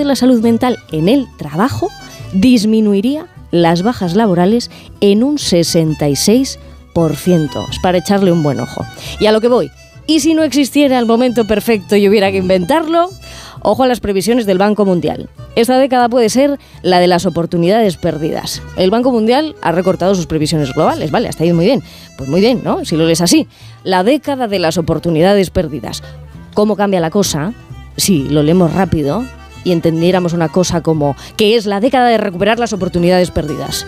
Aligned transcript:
de 0.00 0.06
la 0.06 0.16
salud 0.16 0.40
mental 0.40 0.78
en 0.90 1.08
el 1.08 1.28
trabajo 1.36 1.88
disminuiría 2.32 3.26
las 3.50 3.82
bajas 3.82 4.16
laborales 4.16 4.70
en 5.00 5.22
un 5.22 5.36
66%. 5.36 7.70
Es 7.70 7.78
para 7.80 7.98
echarle 7.98 8.32
un 8.32 8.42
buen 8.42 8.60
ojo. 8.60 8.84
Y 9.20 9.26
a 9.26 9.32
lo 9.32 9.40
que 9.40 9.48
voy. 9.48 9.70
¿Y 10.06 10.20
si 10.20 10.34
no 10.34 10.42
existiera 10.42 10.98
el 10.98 11.06
momento 11.06 11.46
perfecto 11.46 11.96
y 11.96 12.08
hubiera 12.08 12.32
que 12.32 12.38
inventarlo? 12.38 13.10
Ojo 13.62 13.82
a 13.82 13.86
las 13.86 14.00
previsiones 14.00 14.46
del 14.46 14.56
Banco 14.56 14.86
Mundial. 14.86 15.28
Esta 15.54 15.78
década 15.78 16.08
puede 16.08 16.30
ser 16.30 16.58
la 16.82 16.98
de 16.98 17.06
las 17.06 17.26
oportunidades 17.26 17.98
perdidas. 17.98 18.62
El 18.76 18.90
Banco 18.90 19.12
Mundial 19.12 19.54
ha 19.60 19.72
recortado 19.72 20.14
sus 20.14 20.26
previsiones 20.26 20.72
globales, 20.72 21.10
¿vale? 21.10 21.28
Hasta 21.28 21.44
ahí 21.44 21.52
muy 21.52 21.66
bien. 21.66 21.82
Pues 22.16 22.30
muy 22.30 22.40
bien, 22.40 22.62
¿no? 22.64 22.86
Si 22.86 22.96
lo 22.96 23.04
lees 23.04 23.20
así. 23.20 23.48
La 23.84 24.02
década 24.02 24.48
de 24.48 24.60
las 24.60 24.78
oportunidades 24.78 25.50
perdidas. 25.50 26.02
¿Cómo 26.54 26.74
cambia 26.74 27.00
la 27.00 27.10
cosa? 27.10 27.52
Si 27.98 28.30
lo 28.30 28.42
leemos 28.42 28.72
rápido 28.72 29.24
y 29.64 29.72
entendiéramos 29.72 30.32
una 30.32 30.48
cosa 30.48 30.82
como 30.82 31.16
que 31.36 31.56
es 31.56 31.66
la 31.66 31.80
década 31.80 32.08
de 32.08 32.18
recuperar 32.18 32.58
las 32.58 32.72
oportunidades 32.72 33.30
perdidas. 33.30 33.86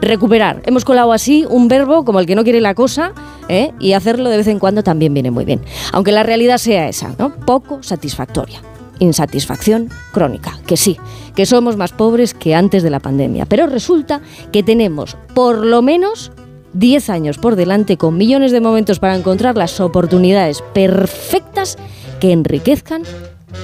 Recuperar. 0.00 0.62
Hemos 0.66 0.84
colado 0.84 1.12
así 1.12 1.46
un 1.48 1.68
verbo 1.68 2.04
como 2.04 2.20
el 2.20 2.26
que 2.26 2.34
no 2.34 2.44
quiere 2.44 2.60
la 2.60 2.74
cosa 2.74 3.12
¿eh? 3.48 3.72
y 3.80 3.92
hacerlo 3.92 4.28
de 4.28 4.36
vez 4.36 4.46
en 4.46 4.58
cuando 4.58 4.82
también 4.82 5.14
viene 5.14 5.30
muy 5.30 5.44
bien. 5.44 5.62
Aunque 5.92 6.12
la 6.12 6.22
realidad 6.22 6.58
sea 6.58 6.88
esa, 6.88 7.14
¿no? 7.18 7.34
Poco 7.34 7.82
satisfactoria 7.82 8.60
insatisfacción 8.98 9.90
crónica, 10.12 10.58
que 10.66 10.76
sí, 10.76 10.96
que 11.34 11.46
somos 11.46 11.76
más 11.76 11.92
pobres 11.92 12.34
que 12.34 12.54
antes 12.54 12.82
de 12.82 12.90
la 12.90 13.00
pandemia. 13.00 13.46
Pero 13.46 13.66
resulta 13.66 14.20
que 14.52 14.62
tenemos 14.62 15.16
por 15.34 15.64
lo 15.64 15.82
menos 15.82 16.32
10 16.72 17.10
años 17.10 17.38
por 17.38 17.56
delante 17.56 17.96
con 17.96 18.16
millones 18.16 18.52
de 18.52 18.60
momentos 18.60 18.98
para 18.98 19.16
encontrar 19.16 19.56
las 19.56 19.80
oportunidades 19.80 20.62
perfectas 20.72 21.76
que 22.20 22.32
enriquezcan 22.32 23.02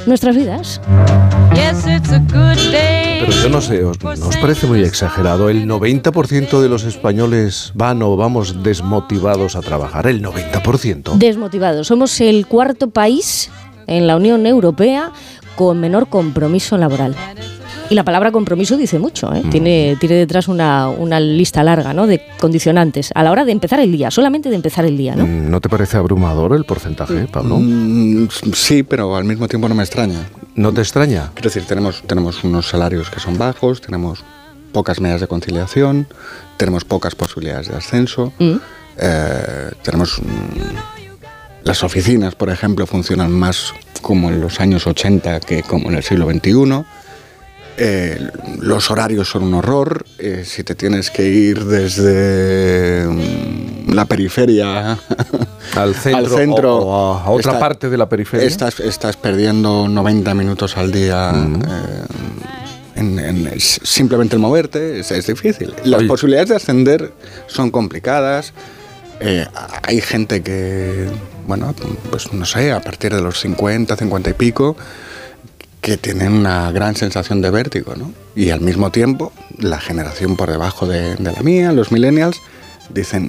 nuestras 0.07 0.37
vidas. 0.37 0.81
Pero 3.21 3.33
yo 3.33 3.49
no 3.49 3.61
sé, 3.61 3.85
¿os, 3.85 4.03
¿nos 4.03 4.37
parece 4.39 4.67
muy 4.67 4.83
exagerado? 4.83 5.49
El 5.49 5.69
90% 5.69 6.61
de 6.61 6.69
los 6.69 6.85
españoles 6.85 7.73
van 7.75 8.03
o 8.03 8.17
vamos 8.17 8.63
desmotivados 8.63 9.57
a 9.57 9.61
trabajar. 9.61 10.07
El 10.07 10.23
90%. 10.23 11.15
Desmotivados. 11.19 11.87
Somos 11.87 12.21
el 12.21 12.47
cuarto 12.47 12.91
país 12.91 13.51
en 13.87 14.07
la 14.07 14.17
Unión 14.17 14.47
Europea 14.47 15.13
con 15.57 15.81
menor 15.81 16.09
compromiso 16.09 16.79
laboral. 16.79 17.15
Y 17.93 17.95
la 17.95 18.05
palabra 18.05 18.33
compromiso 18.33 18.79
dice 18.79 18.99
mucho, 18.99 19.35
¿eh? 19.35 19.43
tiene, 19.51 19.99
tiene 20.01 20.15
detrás 20.15 20.49
una, 20.49 20.89
una, 20.89 21.21
lista 21.21 21.63
larga 21.63 21.93
¿no? 21.93 22.07
de 22.07 22.23
condicionantes 22.41 23.11
a 23.15 23.23
la 23.23 23.31
hora 23.31 23.45
de 23.45 23.53
empezar 23.53 23.81
el 23.81 23.93
día, 23.93 24.11
solamente 24.11 24.49
de 24.49 24.57
empezar 24.57 24.87
el 24.87 24.97
día. 24.97 25.15
¿no? 25.15 25.27
Mm, 25.27 25.51
¿No 25.51 25.61
te 25.61 25.69
parece 25.69 25.99
abrumador 25.99 26.57
el 26.57 26.65
porcentaje, 26.65 27.27
Pablo? 27.31 27.59
Mm, 27.61 28.29
sí, 28.55 28.83
pero 28.83 29.15
al 29.15 29.25
mismo 29.25 29.47
tiempo 29.47 29.69
no 29.69 29.75
me 29.75 29.83
extraña. 29.83 30.21
¿No 30.55 30.73
te 30.73 30.81
extraña? 30.81 31.33
Quiero 31.35 31.51
decir, 31.51 31.65
tenemos, 31.67 32.03
tenemos 32.07 32.43
unos 32.45 32.67
salarios 32.67 33.11
que 33.11 33.21
son 33.21 33.37
bajos, 33.37 33.83
tenemos 33.83 34.25
pocas 34.73 34.99
medidas 34.99 35.21
de 35.21 35.27
conciliación, 35.27 36.07
tenemos 36.57 36.87
pocas 36.87 37.15
posibilidades 37.15 37.69
de 37.69 37.77
ascenso, 37.77 38.33
mm. 38.39 38.55
eh, 39.01 39.71
tenemos... 39.83 40.19
las 41.63 41.85
oficinas, 41.85 42.37
por 42.37 42.49
ejemplo, 42.49 42.87
funcionan 42.87 43.33
más 43.33 43.75
como 44.01 44.31
en 44.31 44.41
los 44.41 44.61
años 44.61 44.87
80 44.87 45.41
que 45.41 45.63
como 45.63 45.91
en 45.91 45.97
el 45.97 46.03
siglo 46.03 46.27
XXI. 46.31 46.87
Eh, 47.77 48.29
los 48.61 48.91
horarios 48.91 49.29
son 49.29 49.45
un 49.45 49.55
horror. 49.55 50.05
Eh, 50.19 50.45
si 50.45 50.63
te 50.63 50.75
tienes 50.75 51.11
que 51.11 51.29
ir 51.29 51.65
desde 51.65 53.07
mm, 53.07 53.93
la 53.93 54.05
periferia 54.05 54.99
al 55.75 55.95
centro, 55.95 56.77
o, 56.79 57.15
a 57.15 57.31
otra 57.31 57.59
parte 57.59 57.89
de 57.89 57.97
la 57.97 58.09
periferia, 58.09 58.47
estás, 58.47 58.81
estás 58.81 59.17
perdiendo 59.17 59.89
90 59.89 60.35
minutos 60.35 60.77
al 60.77 60.93
día. 60.93 61.33
Eh, 61.35 62.05
en, 62.95 63.51
simplemente 63.59 64.37
el 64.37 64.41
moverte 64.41 65.01
es, 65.01 65.27
difícil. 65.27 65.75
Las 65.85 66.03
posibilidades 66.05 66.51
de 66.51 66.57
ascender 66.57 67.13
son 67.47 67.71
complicadas. 67.71 68.53
hay 69.83 70.01
gente 70.03 70.43
que, 70.43 71.09
bueno, 71.47 71.75
pues 72.11 72.33
no 72.35 72.45
sé, 72.45 72.71
a 72.71 72.81
partir 72.81 73.15
de 73.15 73.23
los 73.23 73.41
50, 73.41 73.97
50 73.97 74.31
y 74.31 74.35
pico, 74.35 74.77
que 75.83 75.97
tienen 75.97 76.33
una 76.33 76.71
gran 76.71 76.95
sensación 76.95 77.43
de 77.43 77.51
vértigo, 77.51 77.95
¿no? 77.97 78.13
Y 78.37 78.51
al 78.51 78.61
mismo 78.61 78.91
tiempo, 78.93 79.33
la 79.59 79.81
generación 79.81 80.37
por 80.37 80.49
debajo 80.49 80.87
de, 80.87 81.17
la 81.19 81.43
mía, 81.43 81.73
los 81.73 81.91
millennials, 81.91 82.41
dicen, 82.89 83.29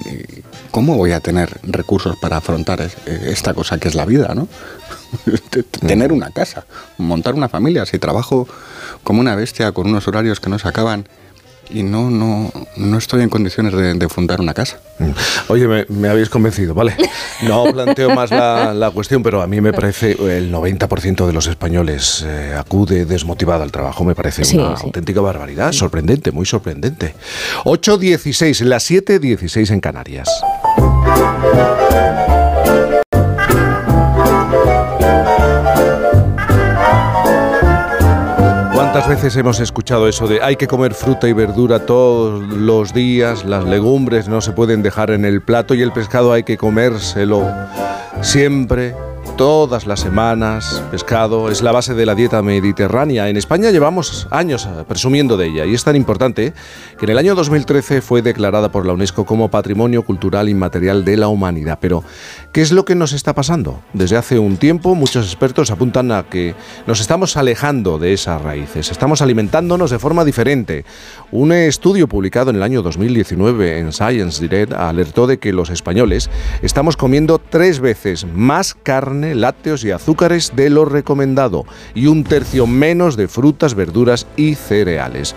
¿cómo 0.70 0.96
voy 0.96 1.10
a 1.10 1.20
tener 1.20 1.58
recursos 1.64 2.16
para 2.16 2.36
afrontar 2.36 2.80
esta 3.06 3.54
cosa 3.54 3.78
que 3.78 3.88
es 3.88 3.96
la 3.96 4.04
vida, 4.04 4.34
¿no? 4.36 4.46
tener 5.80 6.12
una 6.12 6.30
casa, 6.30 6.64
montar 6.96 7.34
una 7.34 7.48
familia, 7.48 7.86
si 7.86 7.98
trabajo 7.98 8.46
como 9.02 9.20
una 9.20 9.34
bestia 9.34 9.72
con 9.72 9.88
unos 9.88 10.06
horarios 10.06 10.38
que 10.38 10.48
no 10.48 10.60
se 10.60 10.68
acaban 10.68 11.08
y 11.70 11.82
no, 11.82 12.10
no, 12.10 12.52
no 12.76 12.98
estoy 12.98 13.22
en 13.22 13.28
condiciones 13.28 13.72
de, 13.72 14.08
fundar 14.08 14.40
una 14.40 14.54
casa. 14.54 14.78
Mm. 14.98 15.10
Oye, 15.48 15.86
me, 15.88 16.08
habéis 16.08 16.28
convencido, 16.28 16.74
¿vale? 16.74 16.96
No 17.42 17.64
planteo 17.72 18.14
más 18.14 18.30
la, 18.30 18.90
cuestión, 18.94 19.22
pero 19.22 19.42
a 19.42 19.46
mí 19.46 19.60
me 19.60 19.72
parece 19.72 20.12
el 20.12 20.52
90% 20.52 21.26
de 21.26 21.32
los 21.32 21.46
españoles 21.46 22.24
eh, 22.26 22.54
acude 22.58 23.04
desmotivado 23.06 23.62
al 23.62 23.72
trabajo. 23.72 24.04
Me 24.04 24.14
parece 24.14 24.56
una 24.56 24.74
auténtica 24.74 25.20
barbaridad, 25.20 25.72
sorprendente, 25.72 26.30
muy 26.30 26.46
sorprendente. 26.46 27.14
8.16, 27.64 28.64
las 28.64 28.90
7.16 28.90 29.70
en 29.70 29.80
Canarias. 29.80 30.28
¿Cuántas 38.94 39.10
veces 39.10 39.36
hemos 39.36 39.58
escuchado 39.58 40.06
eso 40.06 40.28
de 40.28 40.40
hay 40.40 40.54
que 40.54 40.68
comer 40.68 40.94
fruta 40.94 41.26
y 41.26 41.32
verdura 41.32 41.84
todos 41.84 42.40
los 42.44 42.94
días, 42.94 43.44
las 43.44 43.64
legumbres 43.64 44.28
no 44.28 44.40
se 44.40 44.52
pueden 44.52 44.84
dejar 44.84 45.10
en 45.10 45.24
el 45.24 45.42
plato 45.42 45.74
y 45.74 45.82
el 45.82 45.90
pescado 45.90 46.32
hay 46.32 46.44
que 46.44 46.56
comérselo 46.56 47.44
siempre? 48.20 48.94
Todas 49.36 49.86
las 49.86 50.00
semanas, 50.00 50.82
pescado, 50.90 51.50
es 51.50 51.60
la 51.62 51.72
base 51.72 51.94
de 51.94 52.06
la 52.06 52.14
dieta 52.14 52.40
mediterránea. 52.42 53.28
En 53.28 53.36
España 53.36 53.70
llevamos 53.70 54.28
años 54.30 54.66
eh, 54.66 54.84
presumiendo 54.86 55.36
de 55.36 55.46
ella 55.46 55.64
y 55.64 55.74
es 55.74 55.82
tan 55.82 55.96
importante 55.96 56.52
que 56.98 57.04
en 57.04 57.10
el 57.10 57.18
año 57.18 57.34
2013 57.34 58.00
fue 58.00 58.22
declarada 58.22 58.70
por 58.70 58.86
la 58.86 58.92
UNESCO 58.92 59.24
como 59.24 59.50
Patrimonio 59.50 60.04
Cultural 60.04 60.48
Inmaterial 60.48 61.04
de 61.04 61.16
la 61.16 61.28
Humanidad. 61.28 61.78
Pero, 61.80 62.04
¿qué 62.52 62.62
es 62.62 62.70
lo 62.70 62.84
que 62.84 62.94
nos 62.94 63.12
está 63.12 63.34
pasando? 63.34 63.80
Desde 63.92 64.16
hace 64.16 64.38
un 64.38 64.56
tiempo 64.56 64.94
muchos 64.94 65.26
expertos 65.26 65.70
apuntan 65.70 66.12
a 66.12 66.24
que 66.24 66.54
nos 66.86 67.00
estamos 67.00 67.36
alejando 67.36 67.98
de 67.98 68.12
esas 68.12 68.40
raíces, 68.40 68.90
estamos 68.90 69.20
alimentándonos 69.20 69.90
de 69.90 69.98
forma 69.98 70.24
diferente. 70.24 70.84
Un 71.36 71.50
estudio 71.50 72.06
publicado 72.06 72.50
en 72.50 72.56
el 72.56 72.62
año 72.62 72.80
2019 72.80 73.80
en 73.80 73.92
Science 73.92 74.40
Direct 74.40 74.72
alertó 74.72 75.26
de 75.26 75.38
que 75.38 75.52
los 75.52 75.68
españoles 75.68 76.30
estamos 76.62 76.96
comiendo 76.96 77.40
tres 77.40 77.80
veces 77.80 78.24
más 78.24 78.76
carne 78.80 79.34
lácteos 79.34 79.82
y 79.84 79.90
azúcares 79.90 80.52
de 80.54 80.70
lo 80.70 80.84
recomendado 80.84 81.66
y 81.92 82.06
un 82.06 82.22
tercio 82.22 82.68
menos 82.68 83.16
de 83.16 83.26
frutas, 83.26 83.74
verduras 83.74 84.28
y 84.36 84.54
cereales. 84.54 85.34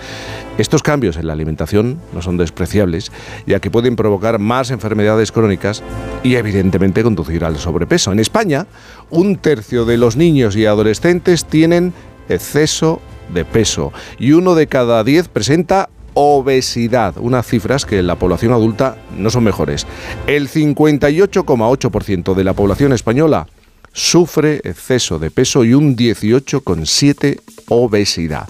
Estos 0.60 0.84
cambios 0.84 1.18
en 1.18 1.26
la 1.26 1.34
alimentación 1.34 2.00
no 2.14 2.22
son 2.22 2.38
despreciables, 2.38 3.12
ya 3.48 3.60
que 3.60 3.72
pueden 3.72 3.96
provocar 3.96 4.38
más 4.38 4.70
enfermedades 4.70 5.32
crónicas 5.32 5.82
y 6.22 6.36
evidentemente 6.36 7.02
conducir 7.02 7.44
al 7.44 7.58
sobrepeso. 7.58 8.12
En 8.12 8.20
España, 8.20 8.68
un 9.10 9.38
tercio 9.38 9.84
de 9.84 9.98
los 9.98 10.16
niños 10.16 10.56
y 10.58 10.68
adolescentes 10.68 11.46
tienen 11.46 11.92
exceso 12.30 13.02
de 13.34 13.46
peso 13.46 13.94
y 14.20 14.32
uno 14.32 14.56
de 14.56 14.68
cada 14.68 15.04
diez 15.04 15.28
presenta 15.28 15.90
obesidad, 16.14 17.16
unas 17.18 17.46
cifras 17.46 17.86
que 17.86 18.00
en 18.00 18.08
la 18.08 18.16
población 18.16 18.52
adulta 18.52 18.98
no 19.16 19.30
son 19.30 19.44
mejores. 19.44 19.86
El 20.26 20.50
58,8% 20.50 22.34
de 22.34 22.44
la 22.44 22.54
población 22.54 22.92
española 22.94 23.48
sufre 23.94 24.62
exceso 24.64 25.20
de 25.20 25.30
peso 25.30 25.64
y 25.64 25.74
un 25.74 25.96
18,7% 25.96 27.40
obesidad. 27.70 28.48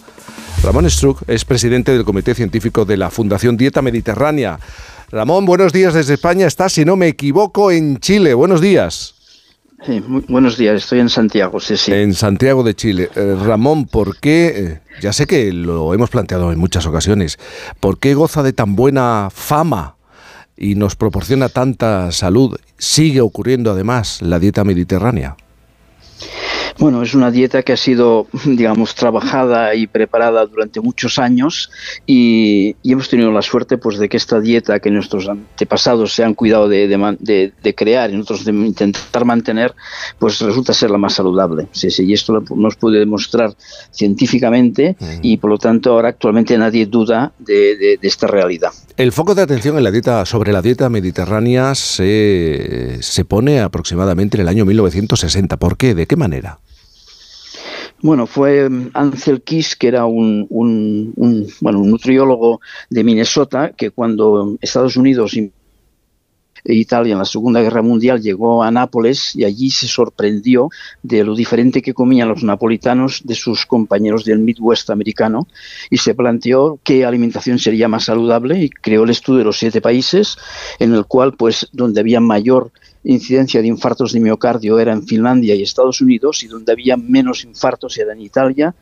Ramón 0.63 0.89
Struck 0.89 1.23
es 1.27 1.45
presidente 1.45 1.91
del 1.91 2.03
Comité 2.03 2.33
Científico 2.33 2.85
de 2.85 2.97
la 2.97 3.09
Fundación 3.09 3.57
Dieta 3.57 3.81
Mediterránea. 3.81 4.59
Ramón, 5.12 5.45
buenos 5.45 5.71
días 5.71 5.94
desde 5.94 6.15
España. 6.15 6.47
Está, 6.47 6.68
si 6.68 6.83
no 6.83 6.95
me 6.95 7.07
equivoco, 7.07 7.71
en 7.71 8.00
Chile. 8.00 8.33
Buenos 8.33 8.59
días. 8.59 9.17
Buenos 10.27 10.57
días, 10.57 10.83
estoy 10.83 11.00
en 11.00 11.09
Santiago, 11.09 11.59
sí, 11.59 11.77
sí. 11.77 11.94
En 11.94 12.15
Santiago 12.15 12.63
de 12.63 12.74
Chile. 12.74 13.09
Eh, 13.15 13.35
Ramón, 13.45 13.85
¿por 13.85 14.19
qué, 14.19 14.47
eh, 14.47 14.81
ya 15.01 15.13
sé 15.13 15.27
que 15.27 15.53
lo 15.53 15.94
hemos 15.94 16.09
planteado 16.09 16.51
en 16.51 16.57
muchas 16.57 16.88
ocasiones, 16.88 17.38
¿por 17.79 18.00
qué 18.00 18.15
goza 18.15 18.41
de 18.41 18.53
tan 18.53 18.75
buena 18.75 19.29
fama 19.31 19.95
y 20.57 20.74
nos 20.74 20.95
proporciona 20.95 21.50
tanta 21.50 22.12
salud, 22.12 22.57
sigue 22.79 23.21
ocurriendo 23.21 23.71
además 23.71 24.21
la 24.24 24.39
dieta 24.39 24.63
mediterránea? 24.63 25.35
Bueno, 26.79 27.01
es 27.01 27.15
una 27.15 27.31
dieta 27.31 27.63
que 27.63 27.74
ha 27.74 27.77
sido, 27.77 28.27
digamos, 28.45 28.94
trabajada 28.94 29.74
y 29.74 29.88
preparada 29.88 30.45
durante 30.45 30.79
muchos 30.79 31.18
años 31.18 31.71
y, 32.06 32.75
hemos 32.83 33.09
tenido 33.09 33.31
la 33.31 33.41
suerte 33.41 33.77
pues, 33.77 33.97
de 33.97 34.09
que 34.09 34.18
esta 34.18 34.39
dieta 34.39 34.79
que 34.79 34.89
nuestros 34.89 35.27
antepasados 35.27 36.13
se 36.13 36.24
han 36.24 36.33
cuidado 36.33 36.68
de, 36.68 37.53
crear 37.75 38.09
y 38.12 38.13
nosotros 38.13 38.45
de 38.45 38.51
intentar 38.51 39.25
mantener, 39.25 39.74
pues 40.18 40.39
resulta 40.39 40.74
ser 40.74 40.89
la 40.89 40.97
más 40.97 41.13
saludable. 41.13 41.68
Sí, 41.71 41.91
sí, 41.91 42.06
y 42.06 42.13
esto 42.13 42.44
nos 42.56 42.75
puede 42.75 43.00
demostrar 43.00 43.53
científicamente 43.91 44.95
y 45.21 45.38
por 45.38 45.51
lo 45.51 45.57
tanto 45.57 45.91
ahora 45.91 46.09
actualmente 46.09 46.57
nadie 46.57 46.85
duda 46.85 47.33
de, 47.39 48.00
esta 48.01 48.27
realidad. 48.27 48.71
El 48.95 49.12
foco 49.12 49.35
de 49.35 49.41
atención 49.41 49.77
en 49.77 49.83
la 49.83 49.91
dieta 49.91 50.25
sobre 50.25 50.51
la 50.51 50.62
dieta 50.62 50.89
mediterránea 50.89 51.75
se, 51.75 52.97
se 53.01 53.25
pone 53.25 53.59
aproximadamente 53.62 54.38
en 54.38 54.41
el 54.41 54.47
año 54.47 54.65
1960. 54.65 55.57
¿Por 55.57 55.77
qué? 55.77 55.94
¿De 55.94 56.07
qué 56.07 56.15
manera? 56.15 56.59
Bueno, 58.01 58.27
fue 58.27 58.69
Ansel 58.94 59.41
Keys, 59.41 59.75
que 59.75 59.88
era 59.88 60.05
un, 60.05 60.47
bueno, 61.61 61.79
un 61.79 61.89
nutriólogo 61.89 62.61
de 62.89 63.03
Minnesota, 63.03 63.71
que 63.75 63.89
cuando 63.89 64.55
Estados 64.61 64.97
Unidos 64.97 65.35
e 65.35 66.73
Italia 66.75 67.13
en 67.13 67.19
la 67.19 67.25
Segunda 67.25 67.61
Guerra 67.61 67.81
Mundial 67.81 68.21
llegó 68.21 68.61
a 68.61 68.69
Nápoles 68.69 69.35
y 69.35 69.45
allí 69.45 69.71
se 69.71 69.88
sorprendió 69.88 70.69
de 71.01 71.23
lo 71.23 71.33
diferente 71.33 71.81
que 71.81 71.94
comían 71.94 72.27
los 72.27 72.44
napolitanos 72.44 73.21
de 73.23 73.35
sus 73.35 73.65
compañeros 73.65 74.25
del 74.25 74.39
Midwest 74.39 74.89
americano 74.89 75.47
y 75.89 75.97
se 75.97 76.13
planteó 76.13 76.79
qué 76.83 77.05
alimentación 77.05 77.57
sería 77.57 77.88
más 77.88 78.05
saludable 78.05 78.61
y 78.61 78.69
creó 78.69 79.05
el 79.05 79.11
estudio 79.11 79.39
de 79.39 79.45
los 79.45 79.57
siete 79.57 79.81
países 79.81 80.38
en 80.79 80.94
el 80.94 81.05
cual 81.05 81.33
pues 81.33 81.67
donde 81.71 82.01
había 82.01 82.19
mayor 82.19 82.71
incidencia 83.13 83.62
de 83.62 83.68
infartos 83.68 84.12
de 84.12 84.19
miocardio 84.19 84.80
era 84.80 84.92
en 84.92 85.06
Finlandia 85.07 85.56
y 85.56 85.63
Estados 85.63 86.01
Unidos 86.01 86.44
y 86.44 86.48
donde 86.48 86.71
había 86.74 86.98
menos 86.98 87.44
infartos 87.44 87.98
era 87.98 88.13
en 88.13 88.21
Italia 88.21 88.75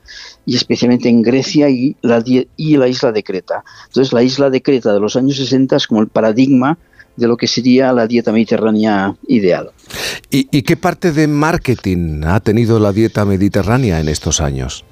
y 0.46 0.56
especialmente 0.56 1.10
en 1.10 1.22
Grecia 1.22 1.70
y 1.70 1.96
la, 2.02 2.24
y 2.26 2.78
la 2.78 2.88
isla 2.88 3.12
de 3.12 3.24
Creta. 3.24 3.64
Entonces 3.88 4.14
la 4.14 4.24
isla 4.24 4.50
de 4.50 4.62
Creta 4.62 4.94
de 4.94 5.00
los 5.00 5.16
años 5.16 5.38
60 5.38 5.76
es 5.76 5.88
como 5.88 6.02
el 6.02 6.08
paradigma 6.08 6.78
de 7.16 7.28
lo 7.28 7.38
que 7.38 7.48
sería 7.48 7.94
la 7.94 8.08
dieta 8.08 8.32
mediterránea 8.32 9.16
ideal. 9.28 9.72
¿Y, 10.30 10.48
¿Y, 10.52 10.64
qué 10.64 10.76
parte 10.76 11.12
de 11.14 11.28
marketing 11.28 12.24
ha 12.26 12.40
tenido 12.42 12.78
la 12.80 12.92
dieta 12.92 13.24
mediterránea 13.24 14.02
en 14.02 14.10
estos 14.10 14.42
años? 14.42 14.84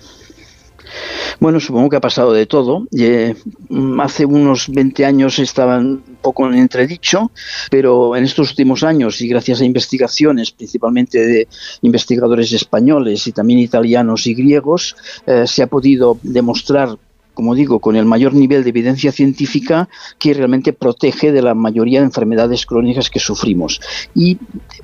Bueno, 1.40 1.60
supongo 1.60 1.90
que 1.90 1.96
ha 1.98 2.02
pasado 2.02 2.34
de 2.34 2.46
todo. 2.46 2.88
Mm, 3.70 4.00
hace 4.00 4.26
unos 4.26 4.70
20 4.70 5.06
años 5.06 5.40
estaban 5.40 5.86
un 5.86 6.18
poco 6.22 6.48
en 6.48 6.56
entredicho, 6.56 7.32
pero 7.70 8.16
en 8.16 8.24
estos 8.24 8.52
últimos 8.52 8.84
años 8.84 9.22
y 9.22 9.28
gracias 9.28 9.62
a 9.62 9.66
investigaciones, 9.66 10.52
principalmente 10.52 11.26
de 11.26 11.48
investigadores 11.82 12.52
españoles 12.54 13.28
y 13.28 13.32
también 13.32 13.60
italianos 13.60 14.28
y 14.28 14.34
griegos, 14.34 14.96
eh, 15.26 15.46
se 15.48 15.64
ha 15.64 15.68
podido 15.68 16.18
demostrar 16.24 16.98
como 17.34 17.56
digo, 17.56 17.80
con 17.80 17.96
el 17.96 18.06
mayor 18.06 18.34
nivel 18.34 18.64
de 18.64 18.70
evidencia 18.70 19.12
científica 19.12 19.90
que 20.20 20.34
realmente 20.34 20.74
protege 20.74 21.32
de 21.32 21.42
la 21.42 21.54
mayoría 21.54 22.00
de 22.00 22.06
enfermedades 22.06 22.66
crónicas 22.66 23.10
que 23.10 23.20
sufrimos. 23.20 23.82
Y 24.16 24.38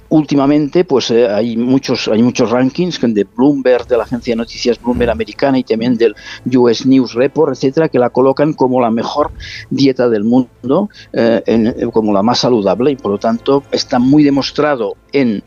últimamente, 0.10 0.84
pues 0.84 1.12
eh, 1.12 1.28
hay 1.28 1.58
muchos 1.58 2.08
hay 2.08 2.24
muchos 2.24 2.50
rankings 2.50 3.00
de 3.02 3.24
Bloomberg, 3.24 3.88
de 3.88 3.98
la 3.98 4.04
agencia 4.04 4.32
de 4.34 4.38
noticias 4.38 4.82
Bloomberg 4.82 5.12
americana 5.12 5.60
y 5.60 5.64
también 5.64 5.96
del 5.96 6.16
US 6.56 6.86
News 6.86 7.14
Report, 7.14 7.54
etcétera, 7.54 7.90
que 7.90 8.00
la 8.00 8.10
colocan 8.10 8.54
como 8.54 8.82
la 8.82 8.92
mejor 8.92 9.32
dieta 9.70 10.10
del 10.10 10.24
mundo, 10.24 10.90
eh, 11.14 11.74
como 11.94 12.14
la 12.14 12.24
más 12.24 12.40
saludable 12.40 12.92
y 12.92 12.96
por 12.96 13.12
lo 13.12 13.18
tanto 13.18 13.64
está 13.72 14.00
muy 14.00 14.24
demostrado 14.24 14.96
en 15.12 15.44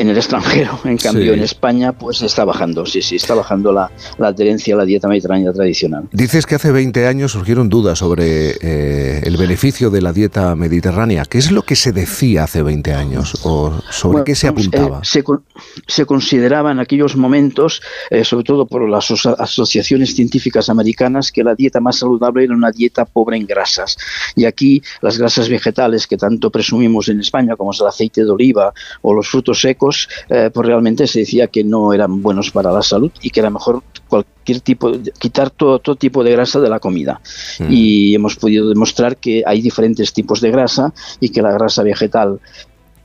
en 0.00 0.08
el 0.08 0.16
extranjero. 0.16 0.80
En 0.84 0.96
cambio, 0.96 1.34
en 1.34 1.42
España, 1.42 1.92
pues 1.92 2.22
está 2.22 2.44
bajando, 2.46 2.86
sí, 2.86 3.02
sí, 3.02 3.16
está 3.16 3.34
bajando 3.34 3.70
la, 3.70 3.90
adherencia 4.18 4.74
a 4.74 4.78
la 4.78 4.84
dieta 4.86 5.08
mediterránea 5.08 5.52
tradicional. 5.52 6.08
Dices 6.10 6.46
que 6.46 6.54
hace 6.54 6.72
20 6.72 7.06
años 7.06 7.32
surgieron 7.32 7.68
dudas 7.68 7.98
sobre 7.98 8.56
eh, 8.62 9.20
el 9.24 9.36
beneficio 9.36 9.90
de 9.90 10.00
la 10.00 10.14
dieta 10.14 10.56
mediterránea. 10.56 11.24
¿Qué 11.26 11.36
es 11.36 11.52
lo 11.52 11.62
que 11.62 11.76
se 11.76 11.92
decía 11.92 12.44
hace 12.44 12.62
20 12.62 12.94
años 12.94 13.40
o 13.44 13.78
sobre 13.90 14.24
qué 14.24 14.34
se 14.34 14.46
eh, 14.46 14.50
apuntaba? 14.50 15.02
se, 15.04 16.06
consideraba 16.06 16.72
en 16.72 16.80
aquellos 16.80 17.14
momentos, 17.14 17.82
eh, 18.08 18.24
sobre 18.24 18.44
todo 18.44 18.66
por 18.66 18.88
las 18.88 19.10
asociaciones 19.10 20.14
científicas 20.14 20.70
americanas, 20.70 21.30
que 21.30 21.44
la 21.44 21.54
dieta 21.54 21.78
más 21.80 21.98
saludable 21.98 22.44
era 22.44 22.54
una 22.54 22.70
dieta 22.70 23.04
pobre 23.04 23.36
en 23.36 23.46
grasas. 23.46 23.98
Y 24.34 24.46
aquí 24.46 24.82
las 25.02 25.18
grasas 25.18 25.50
vegetales 25.50 26.06
que 26.06 26.16
tanto 26.16 26.50
presumimos 26.50 27.10
en 27.10 27.20
España, 27.20 27.54
como 27.54 27.72
es 27.72 27.80
el 27.80 27.86
aceite 27.86 28.24
de 28.24 28.30
oliva 28.30 28.72
o 29.02 29.12
los 29.12 29.28
frutos 29.28 29.60
secos, 29.60 29.89
eh, 30.28 30.50
pues 30.52 30.66
realmente 30.66 31.06
se 31.06 31.20
decía 31.20 31.46
que 31.46 31.64
no 31.64 31.92
eran 31.92 32.22
buenos 32.22 32.50
para 32.50 32.72
la 32.72 32.82
salud 32.82 33.10
y 33.20 33.30
que 33.30 33.40
era 33.40 33.50
mejor 33.50 33.82
cualquier 34.08 34.60
tipo, 34.60 34.92
quitar 35.18 35.50
todo, 35.50 35.78
todo 35.78 35.96
tipo 35.96 36.24
de 36.24 36.32
grasa 36.32 36.60
de 36.60 36.68
la 36.68 36.78
comida. 36.78 37.20
Mm. 37.58 37.66
Y 37.70 38.14
hemos 38.14 38.36
podido 38.36 38.68
demostrar 38.68 39.16
que 39.16 39.42
hay 39.46 39.60
diferentes 39.60 40.12
tipos 40.12 40.40
de 40.40 40.50
grasa 40.50 40.92
y 41.20 41.30
que 41.30 41.42
la 41.42 41.52
grasa 41.52 41.82
vegetal 41.82 42.40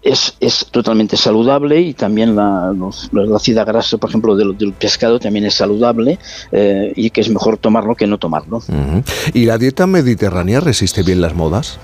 es, 0.05 0.35
es, 0.39 0.67
totalmente 0.69 1.17
saludable 1.17 1.81
y 1.81 1.95
también 1.95 2.35
la, 2.35 2.71
la 3.11 3.35
ácida 3.35 3.65
grasa, 3.65 3.97
por 3.97 4.09
ejemplo, 4.11 4.35
del, 4.35 4.55
del, 4.55 4.71
pescado 4.71 5.19
también 5.19 5.45
es 5.45 5.55
saludable 5.55 6.19
eh, 6.51 6.93
y 6.95 7.09
que 7.09 7.21
es 7.21 7.29
mejor 7.29 7.57
tomarlo 7.57 7.95
que 7.95 8.05
no 8.05 8.19
tomarlo. 8.19 8.61
¿Y 9.33 9.45
la 9.45 9.57
dieta 9.57 9.87
mediterránea 9.87 10.59
resiste 10.59 11.01
bien 11.01 11.21
las 11.21 11.33
modas? 11.33 11.79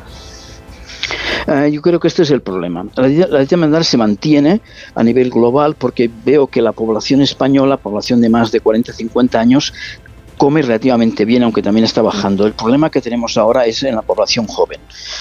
Eh, 1.47 1.71
yo 1.71 1.81
creo 1.81 1.99
que 1.99 2.07
este 2.07 2.23
es 2.23 2.31
el 2.31 2.41
problema. 2.41 2.85
La, 2.95 3.07
dieta 3.07 3.57
mediterránea 3.57 3.83
se 3.83 3.97
mantiene 3.97 4.61
a 4.95 5.03
nivel 5.03 5.29
global 5.29 5.75
porque 5.75 6.09
veo 6.25 6.47
que 6.47 6.61
la 6.61 6.71
población 6.71 7.21
española, 7.21 7.77
población 7.77 8.21
de 8.21 8.29
más 8.29 8.51
de 8.51 8.61
40-50 8.61 9.35
años, 9.35 9.73
come 10.41 10.63
relativamente 10.63 11.23
bien, 11.23 11.43
aunque 11.43 11.61
también 11.61 11.85
está 11.85 12.01
bajando. 12.01 12.47
El 12.47 12.53
problema 12.53 12.89
que 12.89 12.99
tenemos 12.99 13.38
ahora 13.38 13.67
es 13.67 13.83
en 13.83 13.93
la 13.93 14.01
población 14.01 14.47
joven. 14.47 14.79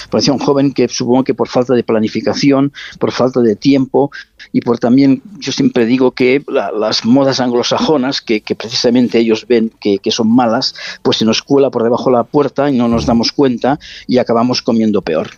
Población 0.09 0.39
joven 0.39 0.73
que 0.73 0.87
supongo 0.87 1.23
que 1.23 1.35
por 1.35 1.47
falta 1.47 1.75
de 1.75 1.83
planificación, 1.83 2.73
por 2.97 3.11
falta 3.11 3.39
de 3.39 3.55
tiempo 3.55 4.09
y 4.51 4.61
por 4.61 4.79
también, 4.79 5.21
yo 5.37 5.51
siempre 5.51 5.85
digo 5.85 6.09
que 6.09 6.43
las 6.47 7.05
modas 7.05 7.39
anglosajonas, 7.39 8.19
que, 8.19 8.41
precisamente 8.57 9.19
ellos 9.19 9.45
ven 9.47 9.71
que, 9.79 9.99
son 10.09 10.31
malas, 10.31 10.73
pues 11.03 11.17
se 11.17 11.25
nos 11.25 11.43
cuela 11.43 11.69
por 11.69 11.83
debajo 11.83 12.09
de 12.09 12.15
la 12.15 12.23
puerta 12.23 12.71
y 12.71 12.75
no 12.75 12.87
nos 12.87 13.05
damos 13.05 13.31
cuenta 13.31 13.77
y 14.07 14.17
acabamos 14.17 14.63
comiendo 14.63 15.03
peor. 15.03 15.29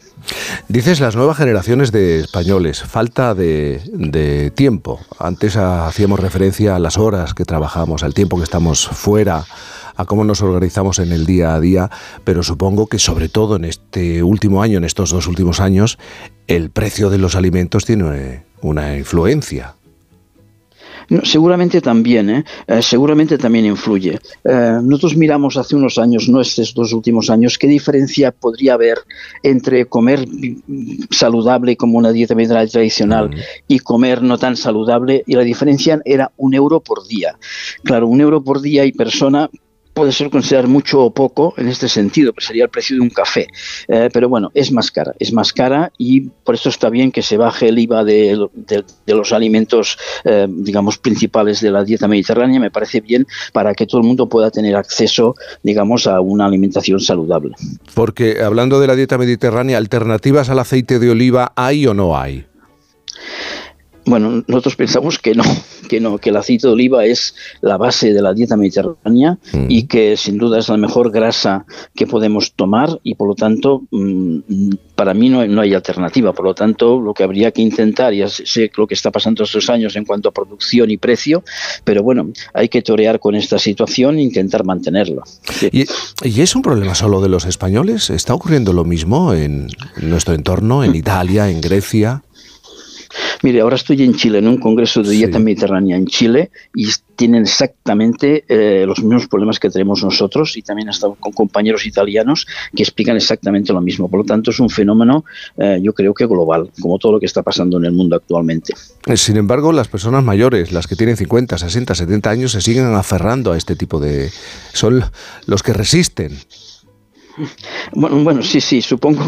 Dices 0.67 0.99
las 0.99 1.15
nuevas 1.15 1.37
generaciones 1.37 1.91
de 1.91 2.19
españoles, 2.19 2.83
falta 2.83 3.35
de, 3.35 4.51
tiempo. 4.55 4.99
Antes 5.19 5.55
hacíamos 5.57 6.19
referencia 6.19 6.75
a 6.75 6.79
las 6.79 6.97
horas 6.97 7.33
que 7.33 7.45
trabajamos, 7.45 8.03
al 8.03 8.13
tiempo 8.13 8.37
que 8.37 8.43
estamos 8.43 8.87
fuera, 8.87 9.45
a 9.95 10.05
cómo 10.05 10.23
nos 10.23 10.41
organizamos 10.41 10.99
en 10.99 11.11
el 11.11 11.25
día 11.25 11.53
a 11.53 11.59
día, 11.59 11.91
pero 12.23 12.43
supongo 12.43 12.87
que 12.87 12.99
sobre 12.99 13.29
todo 13.29 13.57
en 13.57 13.65
este 13.65 14.23
último 14.23 14.63
año, 14.63 14.77
en 14.77 14.83
estos 14.83 15.11
dos 15.11 15.27
últimos 15.27 15.59
años, 15.59 15.99
el 16.47 16.71
precio 16.71 17.09
de 17.09 17.17
los 17.17 17.35
alimentos 17.35 17.85
tiene 17.85 18.43
una 18.61 18.97
influencia 18.97 19.75
seguramente 21.24 21.81
también, 21.81 22.30
¿eh? 22.30 22.45
Eh, 22.68 22.81
seguramente 22.81 23.38
también 23.38 23.65
influye. 23.65 24.19
Eh, 24.44 24.80
nosotros 24.81 25.15
miramos 25.15 25.57
hace 25.57 25.75
unos 25.75 25.98
años, 25.98 26.30
no 26.30 26.42
estos 26.42 26.73
dos 26.73 26.94
últimos 26.94 27.30
años, 27.30 27.57
qué 27.57 27.68
diferencia 27.68 28.31
podría 28.31 28.73
haber 28.73 28.97
entre 29.44 29.85
comer 29.85 30.26
saludable 31.09 31.78
como 31.78 31.97
una 31.97 32.11
dieta 32.11 32.35
mediterránea 32.35 32.71
tradicional 32.71 33.30
mm. 33.30 33.33
y 33.68 33.80
comer 33.80 34.21
no 34.21 34.37
tan 34.37 34.56
saludable, 34.56 35.23
y 35.28 35.35
la 35.35 35.44
diferencia 35.44 36.02
era 36.06 36.31
un 36.37 36.54
euro 36.54 36.80
por 36.80 37.06
día. 37.07 37.37
Claro, 37.83 38.07
un 38.07 38.21
euro 38.21 38.44
por 38.44 38.61
día 38.61 38.85
y 38.85 38.92
persona 38.92 39.49
puede 39.94 40.12
ser 40.12 40.30
considerar 40.30 40.68
mucho 40.68 41.02
o 41.02 41.14
poco 41.14 41.54
en 41.57 41.68
este 41.68 41.88
sentido, 41.88 42.33
pues 42.33 42.45
sería 42.45 42.66
el 42.66 42.69
precio 42.69 42.95
de 42.95 43.02
un 43.02 43.09
café. 43.09 43.47
Eh, 43.88 44.09
pero 44.12 44.30
bueno, 44.30 44.52
es 44.54 44.71
más 44.71 44.92
cara, 44.92 45.14
es 45.19 45.31
más 45.31 45.54
cara 45.54 45.92
y 45.97 46.21
por 46.21 46.56
eso 46.56 46.69
está 46.69 46.90
bien 46.90 47.12
que 47.12 47.21
se 47.21 47.38
baje 47.38 47.69
el 47.69 47.80
IVA 47.80 48.04
de, 48.04 48.47
los 49.07 49.31
alimentos, 49.31 49.97
eh, 50.23 50.47
digamos, 50.50 50.97
principales 50.97 51.62
de 51.62 51.71
la 51.71 51.83
dieta 51.83 52.07
mediterránea. 52.07 52.59
Me 52.59 52.71
parece 52.71 53.02
bien 53.02 53.28
para 53.52 53.73
que 53.73 53.85
todo 53.85 54.02
el 54.02 54.07
mundo 54.07 54.28
pueda 54.28 54.52
tener 54.52 54.76
acceso, 54.76 55.35
digamos, 55.62 56.07
a 56.07 56.19
una 56.21 56.45
alimentación 56.45 57.00
saludable. 57.00 57.56
Porque 57.94 58.42
hablando 58.42 58.80
de 58.80 58.88
la 58.88 58.95
dieta 58.95 59.18
mediterránea, 59.18 59.78
¿alternativas 59.78 60.50
al 60.50 60.59
aceite 60.59 61.00
de 61.00 61.12
oliva 61.12 61.54
hay 61.56 61.85
o 61.88 61.94
no 61.94 62.18
hay? 62.18 62.45
Bueno, 64.06 64.44
nosotros 64.48 64.76
pensamos 64.76 65.18
que 65.19 65.33
no, 65.33 65.44
que 65.90 66.00
no, 66.00 66.18
que 66.18 66.30
el 66.30 66.38
aceite 66.38 66.68
de 66.68 66.74
oliva 66.74 67.06
es 67.06 67.36
la 67.62 67.78
base 67.78 68.14
de 68.14 68.22
la 68.22 68.33
dieta 68.33 68.57
mediterránea 68.57 69.38
mm. 69.52 69.66
y 69.69 69.83
que 69.83 70.18
sin 70.18 70.38
duda 70.38 70.60
es 70.60 70.69
la 70.69 70.78
mejor 70.78 71.12
grasa 71.12 71.66
que 71.95 72.07
podemos 72.07 72.54
tomar 72.54 73.00
y 73.04 73.16
por 73.16 73.28
lo 73.28 73.36
tanto 73.36 73.83
mm, 73.92 74.40
para 74.95 75.14
mí 75.14 75.30
no, 75.30 75.45
no, 75.48 75.62
hay 75.62 75.74
alternativa. 75.74 76.33
Por 76.33 76.45
lo 76.45 76.54
tanto, 76.54 77.00
lo 77.00 77.14
que 77.14 77.24
habría 77.24 77.52
que 77.52 77.62
intentar, 77.62 78.14
ya 78.14 78.28
sé 78.28 78.72
lo 78.78 78.88
que 78.88 78.94
está 78.94 79.12
pasando 79.12 79.44
estos 79.44 79.69
años 79.69 79.95
en 79.95 80.06
cuanto 80.06 80.30
a 80.30 80.31
producción 80.31 80.92
y 80.92 80.98
precio, 80.98 81.44
pero 81.83 82.04
bueno, 82.04 82.31
hay 82.54 82.69
que 82.69 82.81
torear 82.81 83.19
con 83.19 83.36
esta 83.36 83.60
situación 83.60 84.18
e 84.18 84.22
intentar 84.22 84.64
mantenerlo. 84.64 85.24
¿Y, 85.72 85.86
¿Y 86.24 86.42
es 86.42 86.56
un 86.56 86.62
problema 86.62 86.95
solo 86.95 87.22
de 87.22 87.30
los 87.30 87.45
españoles? 87.45 88.10
¿Está 88.10 88.33
ocurriendo 88.33 88.74
lo 88.74 88.83
mismo 88.83 89.33
en 89.33 89.68
nuestro 90.02 90.33
entorno, 90.33 90.83
en 90.83 90.95
Italia, 91.04 91.50
en 91.50 91.62
Grecia? 91.62 92.24
Mire, 93.41 93.61
ahora 93.61 93.75
estoy 93.75 94.03
en 94.03 94.15
Chile, 94.15 94.39
en 94.39 94.47
un 94.47 94.57
congreso 94.57 95.03
de 95.03 95.11
dieta 95.11 95.39
mediterránea 95.39 95.97
en 95.97 96.07
Chile, 96.07 96.51
y 96.73 96.87
tienen 97.15 97.43
exactamente 97.43 98.43
eh, 98.47 98.85
los 98.85 98.99
mismos 99.03 99.27
problemas 99.27 99.59
que 99.59 99.69
tenemos 99.69 100.03
nosotros, 100.03 100.57
y 100.57 100.61
también 100.61 100.87
he 100.87 100.91
estado 100.91 101.15
con 101.15 101.31
compañeros 101.33 101.85
italianos 101.85 102.47
que 102.75 102.83
explican 102.83 103.15
exactamente 103.15 103.73
lo 103.73 103.81
mismo. 103.81 104.09
Por 104.09 104.21
lo 104.21 104.25
tanto, 104.25 104.51
es 104.51 104.59
un 104.59 104.69
fenómeno, 104.69 105.25
eh, 105.57 105.79
yo 105.81 105.93
creo 105.93 106.13
que 106.13 106.25
global, 106.25 106.69
como 106.81 106.97
todo 106.97 107.13
lo 107.13 107.19
que 107.19 107.25
está 107.25 107.43
pasando 107.43 107.77
en 107.77 107.85
el 107.85 107.91
mundo 107.91 108.15
actualmente. 108.15 108.73
Eh, 109.05 109.17
sin 109.17 109.37
embargo, 109.37 109.71
las 109.71 109.87
personas 109.87 110.23
mayores, 110.23 110.71
las 110.71 110.87
que 110.87 110.95
tienen 110.95 111.17
50, 111.17 111.57
60, 111.57 111.95
70 111.95 112.29
años, 112.29 112.51
se 112.51 112.61
siguen 112.61 112.85
aferrando 112.95 113.51
a 113.51 113.57
este 113.57 113.75
tipo 113.75 113.99
de... 113.99 114.31
son 114.73 115.03
los 115.45 115.63
que 115.63 115.73
resisten. 115.73 116.37
Bueno, 117.94 118.23
bueno, 118.23 118.44
sí, 118.44 118.61
sí, 118.61 118.81
supongo 118.81 119.25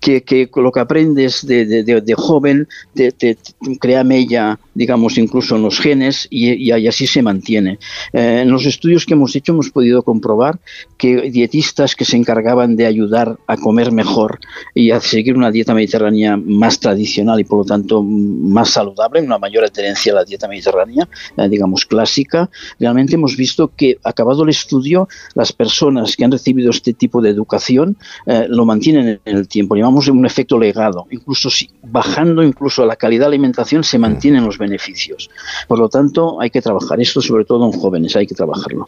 que, 0.00 0.22
que, 0.22 0.48
lo 0.56 0.72
que 0.72 0.80
aprendes 0.80 1.46
de, 1.46 1.64
de, 1.66 2.14
joven 2.14 2.68
te, 2.94 3.12
te, 3.12 3.36
crea 3.80 4.02
mella, 4.02 4.58
digamos, 4.74 5.18
incluso 5.18 5.56
en 5.56 5.62
los 5.62 5.78
genes 5.78 6.26
y, 6.30 6.70
así 6.70 7.06
se 7.06 7.22
mantiene. 7.22 7.78
Eh, 8.12 8.40
en 8.42 8.50
los 8.50 8.64
estudios 8.64 9.04
que 9.04 9.14
hemos 9.14 9.34
hecho 9.36 9.52
hemos 9.52 9.70
podido 9.70 10.02
comprobar 10.02 10.58
que 10.96 11.30
dietistas 11.30 11.94
que 11.94 12.04
se 12.04 12.16
encargaban 12.16 12.76
de 12.76 12.86
ayudar 12.86 13.38
a 13.46 13.56
comer 13.56 13.92
mejor 13.92 14.40
y 14.74 14.90
a 14.90 15.00
seguir 15.00 15.36
una 15.36 15.50
dieta 15.50 15.74
mediterránea 15.74 16.36
más 16.36 16.80
tradicional 16.80 17.40
y 17.40 17.44
por 17.44 17.58
lo 17.58 17.64
tanto 17.64 18.02
más 18.02 18.70
saludable, 18.70 19.20
una 19.20 19.38
mayor 19.38 19.64
adherencia 19.64 20.12
a 20.12 20.16
la 20.16 20.24
dieta 20.24 20.48
mediterránea, 20.48 21.08
eh, 21.36 21.48
digamos, 21.48 21.84
clásica, 21.84 22.48
realmente 22.80 23.14
hemos 23.14 23.36
visto 23.36 23.70
que 23.76 23.98
acabado 24.02 24.44
el 24.44 24.50
estudio, 24.50 25.08
las 25.34 25.52
personas 25.52 26.16
que 26.16 26.24
han 26.24 26.32
recibido 26.32 26.70
este 26.70 26.94
tipo 26.94 27.20
de 27.20 27.33
educación 27.34 27.96
eh, 28.26 28.46
lo 28.48 28.64
mantienen 28.64 29.20
en 29.24 29.36
el 29.36 29.48
tiempo. 29.48 29.76
Llamamos 29.76 30.08
un 30.08 30.24
efecto 30.24 30.58
legado. 30.58 31.06
Incluso 31.10 31.50
si 31.50 31.70
bajando 31.82 32.42
incluso 32.42 32.84
la 32.86 32.96
calidad 32.96 33.24
de 33.24 33.28
alimentación 33.28 33.84
se 33.84 33.98
mantienen 33.98 34.44
los 34.44 34.58
beneficios. 34.58 35.30
Por 35.68 35.78
lo 35.78 35.88
tanto, 35.88 36.40
hay 36.40 36.50
que 36.50 36.62
trabajar 36.62 37.00
esto, 37.00 37.20
sobre 37.20 37.44
todo 37.44 37.66
en 37.66 37.72
jóvenes, 37.78 38.16
hay 38.16 38.26
que 38.26 38.34
trabajarlo. 38.34 38.86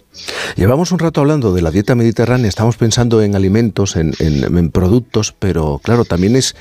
Llevamos 0.56 0.92
un 0.92 0.98
rato 0.98 1.20
hablando 1.20 1.52
de 1.52 1.62
la 1.62 1.70
dieta 1.70 1.94
mediterránea, 1.94 2.48
estamos 2.48 2.76
pensando 2.76 3.22
en 3.22 3.34
alimentos, 3.36 3.96
en, 3.96 4.12
productos, 4.70 5.34
pero 5.38 5.80
claro, 5.82 6.04
también 6.04 6.36
es 6.36 6.56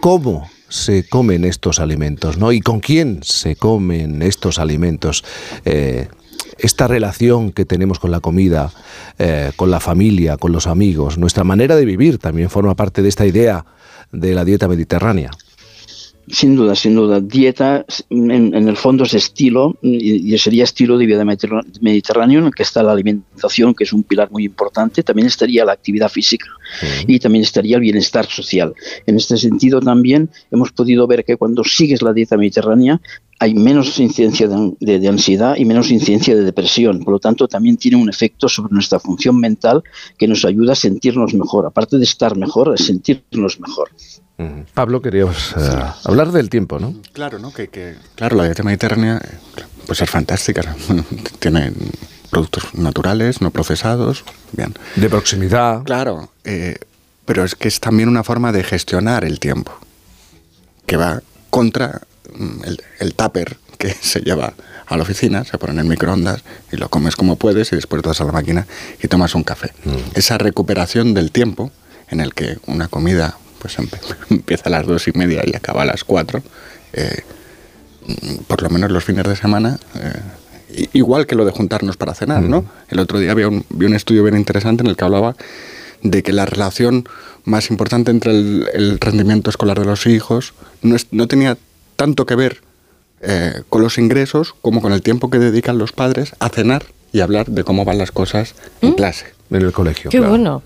cómo 0.00 0.48
se 0.68 1.06
comen 1.08 1.44
estos 1.44 1.80
alimentos, 1.80 2.38
¿no? 2.38 2.52
Y 2.52 2.60
con 2.60 2.80
quién 2.80 3.20
se 3.22 3.56
comen 3.56 4.22
estos 4.22 4.58
alimentos. 4.58 5.24
Eh, 5.64 6.08
esta 6.58 6.86
relación 6.86 7.52
que 7.52 7.64
tenemos 7.64 7.98
con 7.98 8.10
la 8.10 8.20
comida, 8.20 8.70
eh, 9.18 9.52
con 9.56 9.70
la 9.70 9.80
familia, 9.80 10.36
con 10.36 10.52
los 10.52 10.66
amigos, 10.66 11.18
nuestra 11.18 11.44
manera 11.44 11.76
de 11.76 11.84
vivir 11.84 12.18
también 12.18 12.50
forma 12.50 12.74
parte 12.74 13.02
de 13.02 13.08
esta 13.08 13.26
idea 13.26 13.64
de 14.12 14.34
la 14.34 14.44
dieta 14.44 14.68
mediterránea. 14.68 15.30
Sin 16.28 16.54
duda, 16.54 16.76
sin 16.76 16.94
duda. 16.94 17.20
Dieta, 17.20 17.84
en, 18.08 18.54
el 18.54 18.76
fondo, 18.76 19.04
es 19.04 19.14
estilo, 19.14 19.76
y, 19.82 20.36
sería 20.38 20.64
estilo 20.64 20.96
de 20.96 21.06
vida 21.06 21.24
mediterráneo, 21.24 22.40
en 22.40 22.46
el 22.46 22.54
que 22.54 22.62
está 22.62 22.82
la 22.82 22.92
alimentación, 22.92 23.74
que 23.74 23.84
es 23.84 23.92
un 23.92 24.04
pilar 24.04 24.30
muy 24.30 24.44
importante. 24.44 25.02
También 25.02 25.26
estaría 25.26 25.64
la 25.64 25.72
actividad 25.72 26.08
física 26.08 26.46
y 27.06 27.18
también 27.18 27.42
estaría 27.42 27.76
el 27.76 27.82
bienestar 27.82 28.26
social. 28.26 28.74
En 29.06 29.16
este 29.16 29.36
sentido, 29.36 29.80
también 29.80 30.30
hemos 30.52 30.70
podido 30.70 31.06
ver 31.06 31.24
que 31.24 31.36
cuando 31.36 31.64
sigues 31.64 32.00
la 32.02 32.12
dieta 32.12 32.36
mediterránea, 32.36 33.00
hay 33.40 33.54
menos 33.54 33.98
incidencia 33.98 34.48
de, 34.48 35.08
ansiedad 35.08 35.56
y 35.56 35.64
menos 35.64 35.90
incidencia 35.90 36.36
de 36.36 36.44
depresión. 36.44 37.02
Por 37.02 37.14
lo 37.14 37.18
tanto, 37.18 37.48
también 37.48 37.78
tiene 37.78 37.96
un 37.96 38.10
efecto 38.10 38.50
sobre 38.50 38.72
nuestra 38.72 39.00
función 39.00 39.40
mental 39.40 39.82
que 40.18 40.28
nos 40.28 40.44
ayuda 40.44 40.74
a 40.74 40.76
sentirnos 40.76 41.32
mejor. 41.32 41.66
Aparte 41.66 41.96
de 41.96 42.04
estar 42.04 42.36
mejor, 42.36 42.74
a 42.74 42.76
sentirnos 42.76 43.58
mejor. 43.58 43.88
Pablo, 44.74 45.02
queríamos 45.02 45.54
eh, 45.56 45.82
hablar 46.04 46.32
del 46.32 46.48
tiempo, 46.50 46.78
¿no? 46.78 46.94
Claro, 47.12 47.38
¿no? 47.38 47.52
Que, 47.52 47.96
claro, 48.14 48.36
la 48.36 48.44
dieta 48.44 48.62
mediterránea 48.62 49.20
pues 49.86 50.00
es 50.00 50.10
fantástica. 50.10 50.76
Tiene 51.38 51.72
productos 52.30 52.74
naturales, 52.74 53.40
no 53.40 53.50
procesados, 53.50 54.24
bien. 54.52 54.74
De 54.96 55.08
proximidad. 55.08 55.82
Claro, 55.84 56.30
eh, 56.44 56.78
pero 57.24 57.44
es 57.44 57.54
que 57.54 57.68
es 57.68 57.80
también 57.80 58.08
una 58.08 58.24
forma 58.24 58.52
de 58.52 58.62
gestionar 58.62 59.24
el 59.24 59.40
tiempo, 59.40 59.72
que 60.86 60.96
va 60.96 61.22
contra 61.50 62.02
mm, 62.34 62.64
el, 62.64 62.82
el 63.00 63.14
tupper 63.14 63.56
que 63.78 63.90
se 64.00 64.20
lleva 64.20 64.54
a 64.86 64.96
la 64.96 65.02
oficina, 65.02 65.44
se 65.44 65.56
pone 65.58 65.72
en 65.72 65.78
el 65.80 65.86
microondas 65.86 66.42
y 66.72 66.76
lo 66.76 66.88
comes 66.88 67.16
como 67.16 67.36
puedes 67.36 67.72
y 67.72 67.76
después 67.76 68.02
vas 68.02 68.20
a 68.20 68.24
la 68.24 68.32
máquina 68.32 68.66
y 69.02 69.08
tomas 69.08 69.34
un 69.34 69.44
café. 69.44 69.72
Mm. 69.84 69.96
Esa 70.14 70.38
recuperación 70.38 71.14
del 71.14 71.30
tiempo 71.30 71.70
en 72.08 72.20
el 72.20 72.34
que 72.34 72.58
una 72.66 72.88
comida 72.88 73.38
pues 73.60 73.76
empieza 74.30 74.64
a 74.66 74.70
las 74.70 74.86
dos 74.86 75.06
y 75.06 75.12
media 75.12 75.42
y 75.46 75.54
acaba 75.54 75.82
a 75.82 75.84
las 75.84 76.02
cuatro, 76.02 76.42
eh, 76.92 77.22
por 78.48 78.62
lo 78.62 78.70
menos 78.70 78.90
los 78.90 79.04
fines 79.04 79.24
de 79.24 79.36
semana, 79.36 79.78
eh, 79.94 80.88
igual 80.92 81.26
que 81.26 81.36
lo 81.36 81.44
de 81.44 81.52
juntarnos 81.52 81.96
para 81.96 82.14
cenar, 82.14 82.42
¿no? 82.42 82.64
El 82.88 82.98
otro 82.98 83.18
día 83.18 83.34
vi 83.34 83.44
un, 83.44 83.64
vi 83.70 83.86
un 83.86 83.94
estudio 83.94 84.22
bien 84.24 84.36
interesante 84.36 84.82
en 84.82 84.88
el 84.88 84.96
que 84.96 85.04
hablaba 85.04 85.36
de 86.02 86.22
que 86.22 86.32
la 86.32 86.46
relación 86.46 87.08
más 87.44 87.70
importante 87.70 88.10
entre 88.10 88.32
el, 88.32 88.98
rendimiento 89.00 89.50
escolar 89.50 89.78
de 89.78 89.86
los 89.86 90.06
hijos 90.06 90.54
no, 90.82 90.96
no 91.10 91.26
tenía 91.28 91.58
tanto 91.96 92.26
que 92.26 92.34
ver 92.34 92.62
eh, 93.20 93.62
con 93.68 93.82
los 93.82 93.98
ingresos 93.98 94.54
como 94.62 94.80
con 94.80 94.92
el 94.92 95.02
tiempo 95.02 95.28
que 95.28 95.38
dedican 95.38 95.76
los 95.78 95.92
padres 95.92 96.34
a 96.38 96.48
cenar 96.48 96.84
y 97.12 97.20
hablar 97.20 97.46
de 97.46 97.64
cómo 97.64 97.84
van 97.84 97.98
las 97.98 98.12
cosas 98.12 98.54
en 98.80 98.90
¿Mm? 98.90 98.94
clase. 98.94 99.26
En 99.50 99.62
el 99.62 99.72
colegio. 99.72 100.10
Qué 100.10 100.20
bueno. 100.20 100.62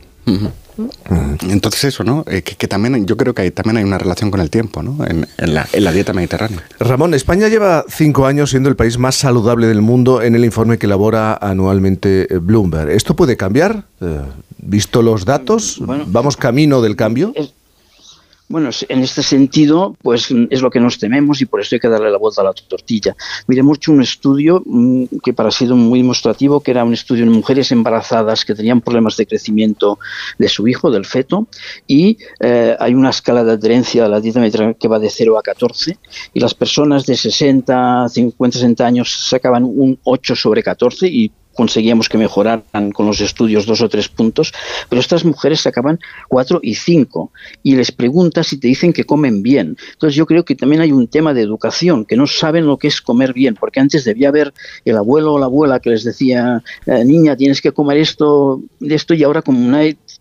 Entonces 1.49 1.85
eso, 1.85 2.05
¿no? 2.05 2.25
Eh, 2.29 2.43
que, 2.43 2.69
también 2.69 3.07
yo 3.07 3.17
creo 3.17 3.35
que 3.35 3.51
también 3.51 3.77
hay 3.79 3.85
una 3.85 3.99
relación 3.99 4.31
con 4.31 4.41
el 4.41 4.51
tiempo, 4.51 4.83
¿no? 4.83 4.99
En, 5.07 5.27
la, 5.55 5.93
dieta 5.93 6.13
mediterránea. 6.13 6.65
Ramón, 6.81 7.15
España 7.15 7.49
lleva 7.49 7.85
cinco 7.89 8.27
años 8.27 8.51
siendo 8.51 8.69
el 8.69 8.77
país 8.77 8.99
más 8.99 9.15
saludable 9.17 9.67
del 9.67 9.83
mundo 9.83 10.23
en 10.23 10.35
el 10.35 10.45
informe 10.45 10.79
que 10.79 10.87
elabora 10.87 11.35
anualmente 11.35 12.33
eh, 12.35 12.39
Bloomberg. 12.39 12.91
¿Esto 12.91 13.15
puede 13.15 13.37
cambiar? 13.37 13.85
Eh, 14.01 14.21
visto 14.59 15.03
los 15.03 15.25
datos, 15.25 15.81
¿vamos 16.07 16.37
camino 16.37 16.81
del 16.81 16.97
cambio? 16.97 17.33
Bueno, 18.47 18.69
en 18.91 19.01
este 19.01 19.23
sentido, 19.23 19.97
pues 20.03 20.29
es 20.51 20.61
lo 20.61 20.71
que 20.71 20.79
nos 20.79 20.99
tememos 20.99 21.41
y 21.41 21.47
por 21.47 21.63
eso 21.63 21.77
hay 21.77 21.81
que 21.81 21.89
darle 21.89 22.11
la 22.11 22.19
vuelta 22.19 22.43
a 22.43 22.45
la 22.45 22.53
tortilla. 22.53 23.17
Miremos 23.47 23.79
un 23.89 24.03
estudio 24.03 24.63
mm, 24.67 25.05
que 25.25 25.33
para 25.33 25.51
sido 25.51 25.77
muy 25.77 26.01
demostrativo, 26.01 26.61
que 26.61 26.73
era 26.73 26.85
un 26.85 26.93
estudio 26.93 27.25
en 27.25 27.33
mujeres 27.33 27.73
embarazadas 27.73 28.45
que 28.45 28.55
tenían 28.55 28.83
problemas 28.83 29.17
de 29.17 29.27
crecimiento 29.27 29.99
de 30.39 30.49
su 30.49 30.69
hijo, 30.69 30.91
del 30.91 31.07
feto, 31.07 31.49
y 31.87 32.19
eh, 32.39 32.77
hay 32.79 32.93
una 32.93 33.11
escala 33.11 33.45
de 33.45 33.53
adherencia 33.53 34.05
a 34.05 34.09
la 34.09 34.21
dieta 34.21 34.41
mediterránea 34.41 34.77
que 34.79 34.89
va 34.89 34.99
de 34.99 35.09
0 35.09 35.39
a 35.39 35.43
14, 35.43 35.99
y 36.35 36.41
las 36.41 36.53
personas 36.53 37.07
de 37.07 37.17
60, 37.17 38.11
50, 38.11 38.59
60 38.59 38.87
años 38.87 39.11
sacaban 39.27 39.65
un 39.65 39.99
8 40.05 40.37
sobre 40.37 40.63
14 40.63 41.09
y 41.09 41.33
conseguíamos 41.55 42.09
que 42.09 42.19
mejoraran 42.19 42.93
con 42.93 43.07
los 43.07 43.21
estudios 43.21 43.67
dos 43.67 43.81
o 43.81 43.89
tres 43.89 44.09
puntos, 44.09 44.53
pero 44.89 45.01
estas 45.01 45.25
mujeres 45.25 45.61
sacaban 45.61 45.99
cuatro 46.29 46.61
y 46.63 46.75
cinco 46.75 47.33
y 47.63 47.77
les 47.77 47.93
preguntas 47.93 48.49
si 48.49 48.59
te 48.59 48.69
dicen 48.69 48.93
que 48.93 49.05
comen 49.05 49.43
bien. 49.43 49.77
Entonces 49.93 50.17
yo 50.17 50.27
creo 50.27 50.45
que 50.45 50.55
también 50.55 50.83
hay 50.83 50.93
un 50.93 51.09
tema 51.09 51.35
de 51.35 51.43
educación, 51.43 52.05
que 52.05 52.17
no 52.17 52.27
saben 52.27 52.67
lo 52.67 52.79
que 52.79 52.89
es 52.89 53.01
comer 53.01 53.33
bien, 53.33 53.55
porque 53.55 53.81
antes 53.81 54.05
debía 54.05 54.29
haber 54.29 54.53
el 54.85 54.97
abuelo 54.97 55.35
o 55.35 55.39
la 55.39 55.47
abuela 55.47 55.81
que 55.81 55.91
les 55.91 56.05
decía, 56.05 56.63
eh, 56.87 57.05
niña, 57.05 57.37
tienes 57.37 57.61
que 57.61 57.73
comer 57.73 57.99
esto, 57.99 58.61
esto, 58.81 59.15
y 59.15 59.23
ahora 59.23 59.43
como 59.43 59.59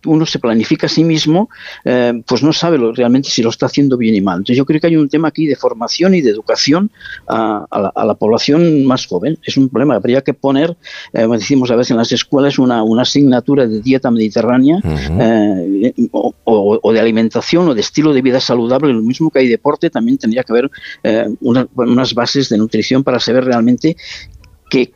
uno 0.05 0.25
se 0.25 0.39
planifica 0.39 0.87
a 0.87 0.89
sí 0.89 1.03
mismo, 1.03 1.49
eh, 1.83 2.13
pues 2.25 2.43
no 2.43 2.53
sabe 2.53 2.77
realmente 2.93 3.29
si 3.29 3.41
lo 3.43 3.49
está 3.49 3.65
haciendo 3.65 3.97
bien 3.97 4.15
y 4.15 4.21
mal. 4.21 4.37
Entonces 4.37 4.57
yo 4.57 4.65
creo 4.65 4.79
que 4.79 4.87
hay 4.87 4.95
un 4.95 5.09
tema 5.09 5.27
aquí 5.27 5.45
de 5.45 5.55
formación 5.55 6.15
y 6.15 6.21
de 6.21 6.29
educación 6.29 6.91
a, 7.27 7.65
la, 7.95 8.13
población 8.15 8.85
más 8.85 9.05
joven. 9.07 9.37
Es 9.43 9.57
un 9.57 9.69
problema, 9.69 9.95
habría 9.95 10.21
que 10.21 10.33
poner... 10.33 10.77
Eh, 11.13 11.27
como 11.33 11.39
decimos 11.39 11.71
a 11.71 11.75
veces 11.75 11.91
en 11.91 11.97
las 11.97 12.11
escuelas, 12.11 12.59
una, 12.59 12.83
una 12.83 13.01
asignatura 13.01 13.65
de 13.65 13.81
dieta 13.81 14.11
mediterránea 14.11 14.79
eh, 15.19 15.93
o, 16.11 16.93
de 16.93 16.99
alimentación 16.99 17.67
o 17.69 17.73
de 17.73 17.81
estilo 17.81 18.13
de 18.13 18.21
vida 18.21 18.39
saludable, 18.39 18.93
lo 18.93 19.01
mismo 19.01 19.31
que 19.31 19.39
hay 19.39 19.47
deporte, 19.47 19.89
también 19.89 20.19
tendría 20.19 20.43
que 20.43 20.51
haber 20.51 20.69
eh, 21.03 21.27
unas 21.41 22.13
bases 22.13 22.49
de 22.49 22.57
nutrición 22.59 23.03
para 23.03 23.19
saber 23.19 23.45
realmente 23.45 23.97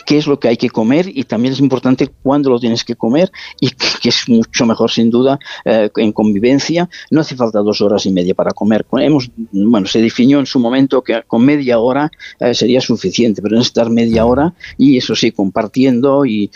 qué, 0.06 0.18
es 0.18 0.26
lo 0.28 0.40
que 0.40 0.48
hay 0.48 0.58
que 0.58 0.70
comer 0.70 1.08
y 1.08 1.24
también 1.24 1.54
es 1.54 1.60
importante 1.60 2.10
cuándo 2.24 2.50
lo 2.50 2.60
tienes 2.60 2.84
que 2.84 2.96
comer 2.96 3.32
y 3.60 3.70
que, 3.70 4.10
es 4.10 4.28
mucho 4.28 4.66
mejor 4.66 4.90
sin 4.90 5.10
duda 5.10 5.38
eh, 5.66 5.90
en 5.98 6.12
convivencia. 6.12 6.90
No 7.12 7.22
hace 7.22 7.36
falta 7.36 7.60
dos 7.60 7.82
horas 7.82 8.06
y 8.06 8.12
media 8.12 8.34
para 8.34 8.52
comer. 8.52 8.86
Hemos, 8.94 9.30
bueno, 9.52 9.86
se 9.88 10.02
definió 10.02 10.40
en 10.40 10.46
su 10.46 10.60
momento 10.60 11.04
que 11.04 11.22
con 11.28 11.46
media 11.46 11.80
hora 11.80 12.10
eh, 12.40 12.54
sería 12.54 12.82
suficiente, 12.82 13.42
pero 13.42 13.56
necesitar 13.56 13.90
media 13.90 14.26
hora 14.26 14.54
y 14.78 14.98
eso 14.98 15.16
sí, 15.16 15.32
compartiendo 15.32 16.26
y, 16.26 16.50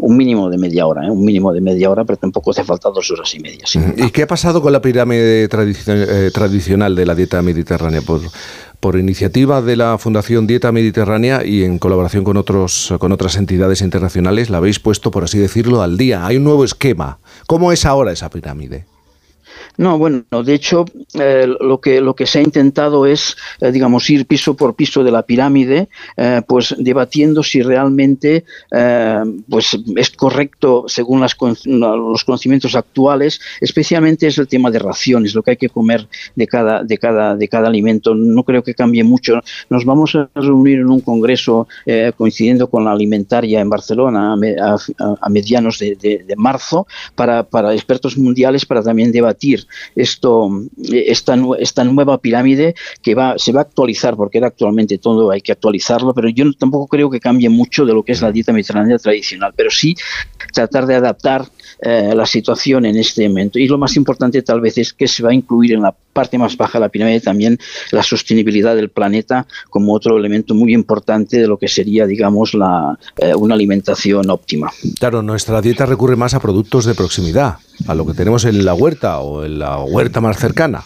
un 0.00 0.16
mínimo 0.16 0.48
de 0.48 0.58
media 0.58 0.86
hora, 0.86 1.06
¿eh? 1.06 1.10
un 1.10 1.24
mínimo 1.24 1.52
de 1.52 1.60
media 1.60 1.90
hora, 1.90 2.04
pero 2.04 2.16
tampoco 2.16 2.52
hace 2.52 2.64
falta 2.64 2.90
dos 2.90 3.10
horas 3.10 3.34
y 3.34 3.40
media. 3.40 3.64
¿Y 3.96 4.10
qué 4.10 4.22
ha 4.22 4.26
pasado 4.26 4.62
con 4.62 4.72
la 4.72 4.80
pirámide 4.80 5.48
tradicional 5.48 6.94
de 6.94 7.06
la 7.06 7.14
dieta 7.14 7.42
mediterránea? 7.42 8.00
Por, 8.00 8.20
por 8.80 8.98
iniciativa 8.98 9.60
de 9.62 9.76
la 9.76 9.98
Fundación 9.98 10.46
Dieta 10.46 10.72
Mediterránea 10.72 11.44
y 11.44 11.64
en 11.64 11.78
colaboración 11.78 12.24
con, 12.24 12.36
otros, 12.36 12.94
con 12.98 13.12
otras 13.12 13.36
entidades 13.36 13.80
internacionales, 13.80 14.50
la 14.50 14.58
habéis 14.58 14.78
puesto, 14.78 15.10
por 15.10 15.24
así 15.24 15.38
decirlo, 15.38 15.82
al 15.82 15.96
día. 15.96 16.26
Hay 16.26 16.36
un 16.36 16.44
nuevo 16.44 16.64
esquema. 16.64 17.18
¿Cómo 17.46 17.72
es 17.72 17.84
ahora 17.84 18.12
esa 18.12 18.30
pirámide? 18.30 18.86
No, 19.78 19.96
bueno, 19.96 20.24
de 20.44 20.54
hecho, 20.54 20.84
eh, 21.14 21.46
lo, 21.60 21.80
que, 21.80 22.00
lo 22.00 22.14
que 22.14 22.26
se 22.26 22.40
ha 22.40 22.42
intentado 22.42 23.06
es, 23.06 23.36
eh, 23.60 23.70
digamos, 23.70 24.08
ir 24.10 24.26
piso 24.26 24.54
por 24.54 24.74
piso 24.74 25.04
de 25.04 25.12
la 25.12 25.22
pirámide, 25.22 25.88
eh, 26.16 26.42
pues 26.46 26.74
debatiendo 26.78 27.42
si 27.42 27.62
realmente 27.62 28.44
pues 29.48 29.78
es 29.96 30.10
correcto 30.10 30.84
según 30.86 31.20
las, 31.20 31.36
los 31.64 32.24
conocimientos 32.24 32.74
actuales, 32.74 33.40
especialmente 33.60 34.26
es 34.26 34.38
el 34.38 34.48
tema 34.48 34.70
de 34.70 34.78
raciones, 34.78 35.34
lo 35.34 35.42
que 35.42 35.52
hay 35.52 35.56
que 35.56 35.68
comer 35.68 36.08
de 36.34 36.46
cada, 36.46 36.82
de 36.82 36.98
cada, 36.98 37.36
de 37.36 37.48
cada 37.48 37.68
alimento. 37.68 38.14
No 38.14 38.42
creo 38.42 38.62
que 38.62 38.74
cambie 38.74 39.04
mucho. 39.04 39.40
Nos 39.70 39.84
vamos 39.84 40.14
a 40.14 40.28
reunir 40.34 40.80
en 40.80 40.90
un 40.90 41.00
congreso 41.00 41.68
coincidiendo 42.16 42.68
con 42.68 42.84
la 42.84 42.92
alimentaria 42.92 43.60
en 43.60 43.70
Barcelona 43.70 44.34
a, 44.34 45.28
medianos 45.28 45.78
de, 45.78 45.96
de 45.96 46.36
marzo 46.36 46.86
para, 47.14 47.44
para 47.44 47.74
expertos 47.74 48.16
mundiales 48.16 48.66
para 48.66 48.82
también 48.82 49.12
debatir 49.12 49.37
esto, 49.94 50.50
esta, 50.90 51.36
esta 51.58 51.84
nueva 51.84 52.18
pirámide 52.18 52.74
que 53.02 53.14
va, 53.14 53.38
se 53.38 53.52
va 53.52 53.60
a 53.60 53.62
actualizar, 53.62 54.16
porque 54.16 54.38
era 54.38 54.48
actualmente 54.48 54.98
todo, 54.98 55.30
hay 55.30 55.40
que 55.40 55.52
actualizarlo, 55.52 56.14
pero 56.14 56.28
yo 56.28 56.44
tampoco 56.54 56.86
creo 56.86 57.10
que 57.10 57.20
cambie 57.20 57.48
mucho 57.48 57.84
de 57.84 57.94
lo 57.94 58.02
que 58.02 58.12
es 58.12 58.22
la 58.22 58.32
dieta 58.32 58.52
mediterránea 58.52 58.98
tradicional, 58.98 59.52
pero 59.56 59.70
sí 59.70 59.94
tratar 60.52 60.86
de 60.86 60.96
adaptar 60.96 61.46
eh, 61.80 62.12
la 62.14 62.26
situación 62.26 62.86
en 62.86 62.96
este 62.96 63.28
momento. 63.28 63.58
Y 63.58 63.68
lo 63.68 63.78
más 63.78 63.96
importante 63.96 64.42
tal 64.42 64.60
vez 64.60 64.78
es 64.78 64.92
que 64.92 65.06
se 65.06 65.22
va 65.22 65.30
a 65.30 65.34
incluir 65.34 65.74
en 65.74 65.82
la 65.82 65.94
parte 66.12 66.38
más 66.38 66.56
baja 66.56 66.78
de 66.78 66.84
la 66.84 66.88
pirámide 66.88 67.20
también 67.20 67.58
la 67.92 68.02
sostenibilidad 68.02 68.74
del 68.74 68.88
planeta 68.88 69.46
como 69.70 69.94
otro 69.94 70.18
elemento 70.18 70.54
muy 70.54 70.74
importante 70.74 71.38
de 71.38 71.46
lo 71.46 71.56
que 71.56 71.68
sería, 71.68 72.06
digamos, 72.06 72.54
la, 72.54 72.98
eh, 73.16 73.34
una 73.34 73.54
alimentación 73.54 74.28
óptima. 74.30 74.72
Claro, 74.98 75.22
nuestra 75.22 75.60
dieta 75.60 75.86
recurre 75.86 76.16
más 76.16 76.34
a 76.34 76.40
productos 76.40 76.84
de 76.84 76.94
proximidad, 76.94 77.58
a 77.86 77.94
lo 77.94 78.04
que 78.06 78.14
tenemos 78.14 78.44
en 78.44 78.64
la 78.64 78.74
huerta 78.74 79.20
o 79.20 79.44
en 79.44 79.60
la 79.60 79.78
huerta 79.78 80.20
más 80.20 80.38
cercana. 80.38 80.84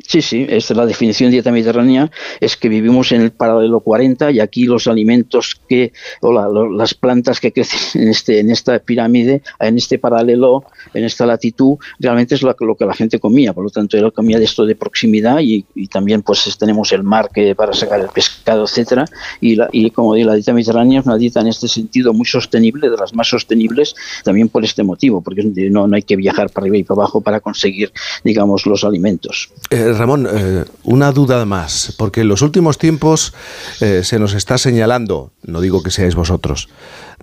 Sí, 0.00 0.22
sí, 0.22 0.46
es 0.48 0.70
la 0.70 0.86
definición 0.86 1.28
de 1.28 1.34
dieta 1.34 1.52
mediterránea, 1.52 2.10
es 2.40 2.56
que 2.56 2.70
vivimos 2.70 3.12
en 3.12 3.20
el 3.20 3.30
paralelo 3.30 3.80
40 3.80 4.30
y 4.30 4.40
aquí 4.40 4.64
los 4.64 4.86
alimentos 4.86 5.60
que, 5.68 5.92
o 6.22 6.32
las 6.32 6.94
plantas 6.94 7.40
que 7.40 7.52
crecen 7.52 8.02
en, 8.02 8.08
este, 8.08 8.40
en 8.40 8.50
esta 8.50 8.78
pirámide, 8.78 9.42
en 9.60 9.76
este 9.76 9.98
paralelo, 9.98 10.64
en 10.94 11.04
esta 11.04 11.26
latitud, 11.26 11.76
realmente 11.98 12.34
es 12.34 12.42
lo, 12.42 12.56
que 12.56 12.86
la 12.86 12.94
gente 12.94 13.20
comía, 13.20 13.52
por 13.52 13.64
lo 13.64 13.70
tanto, 13.70 13.98
él 13.98 14.10
comía 14.14 14.38
de 14.38 14.44
esto 14.44 14.64
de 14.64 14.76
proximidad 14.76 15.40
y, 15.40 15.66
también 15.88 16.22
pues 16.22 16.56
tenemos 16.58 16.90
el 16.92 17.02
mar 17.02 17.28
que 17.32 17.54
para 17.54 17.74
sacar 17.74 18.00
el 18.00 18.08
pescado, 18.08 18.64
etcétera, 18.64 19.04
y, 19.42 19.58
y 19.72 19.90
como 19.90 20.14
digo, 20.14 20.28
la 20.28 20.34
dieta 20.34 20.54
mediterránea 20.54 21.00
es 21.00 21.06
una 21.06 21.18
dieta 21.18 21.40
en 21.40 21.48
este 21.48 21.68
sentido 21.68 22.14
muy 22.14 22.24
sostenible, 22.24 22.88
de 22.88 22.96
las 22.96 23.14
más 23.14 23.28
sostenibles, 23.28 23.94
también 24.24 24.48
por 24.48 24.64
este 24.64 24.82
motivo, 24.82 25.20
porque 25.20 25.42
no, 25.44 25.86
no 25.86 25.96
hay 25.96 26.02
que 26.02 26.16
viajar 26.16 26.48
para 26.48 26.64
arriba 26.64 26.78
y 26.78 26.84
para 26.84 27.02
abajo 27.02 27.20
para 27.20 27.40
conseguir, 27.40 27.92
digamos, 28.24 28.64
los 28.64 28.84
alimentos. 28.84 29.50
Eh, 29.70 29.81
eh, 29.82 29.92
Ramón, 29.92 30.28
eh, 30.30 30.64
una 30.84 31.12
duda 31.12 31.44
más, 31.44 31.94
porque 31.98 32.22
en 32.22 32.28
los 32.28 32.42
últimos 32.42 32.78
tiempos 32.78 33.34
eh, 33.80 34.02
se 34.04 34.18
nos 34.18 34.34
está 34.34 34.58
señalando, 34.58 35.32
no 35.42 35.60
digo 35.60 35.82
que 35.82 35.90
seáis 35.90 36.14
vosotros, 36.14 36.68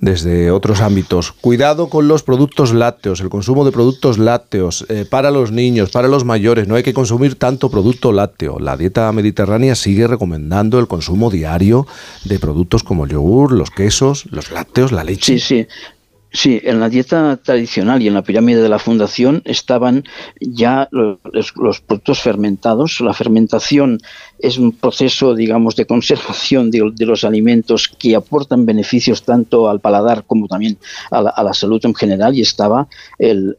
desde 0.01 0.51
otros 0.51 0.81
ámbitos, 0.81 1.31
cuidado 1.31 1.89
con 1.89 2.07
los 2.07 2.23
productos 2.23 2.73
lácteos, 2.73 3.21
el 3.21 3.29
consumo 3.29 3.65
de 3.65 3.71
productos 3.71 4.17
lácteos 4.17 4.85
para 5.09 5.29
los 5.29 5.51
niños, 5.51 5.91
para 5.91 6.07
los 6.07 6.23
mayores, 6.23 6.67
no 6.67 6.75
hay 6.75 6.83
que 6.83 6.93
consumir 6.93 7.35
tanto 7.35 7.69
producto 7.69 8.13
lácteo. 8.13 8.59
La 8.59 8.77
dieta 8.77 9.11
mediterránea 9.11 9.75
sigue 9.75 10.07
recomendando 10.07 10.79
el 10.79 10.87
consumo 10.87 11.29
diario 11.29 11.85
de 12.23 12.39
productos 12.39 12.83
como 12.83 13.03
el 13.05 13.11
yogur, 13.11 13.51
los 13.51 13.71
quesos, 13.71 14.25
los 14.31 14.51
lácteos, 14.51 14.93
la 14.93 15.03
leche. 15.03 15.37
Sí, 15.37 15.39
sí. 15.39 15.67
Sí, 16.31 16.61
en 16.63 16.79
la 16.79 16.89
dieta 16.89 17.37
tradicional 17.37 18.03
y 18.03 18.07
en 18.07 18.13
la 18.13 18.21
pirámide 18.21 18.61
de 18.61 18.69
la 18.69 18.77
fundación 18.77 19.41
estaban 19.45 20.03
ya 20.39 20.87
los, 20.91 21.81
productos 21.81 22.21
fermentados. 22.21 23.01
La 23.01 23.13
fermentación 23.13 23.99
es 24.39 24.57
un 24.57 24.71
proceso, 24.71 25.35
digamos, 25.35 25.75
de 25.75 25.85
conservación 25.85 26.71
de, 26.71 27.05
los 27.05 27.23
alimentos 27.23 27.87
que 27.87 28.15
aportan 28.15 28.65
beneficios 28.65 29.23
tanto 29.23 29.69
al 29.69 29.79
paladar 29.79 30.23
como 30.25 30.47
también 30.47 30.77
a 31.11 31.21
la, 31.21 31.53
salud 31.53 31.81
en 31.83 31.95
general. 31.95 32.35
Y 32.37 32.41
estaba 32.41 32.87
el, 33.17 33.57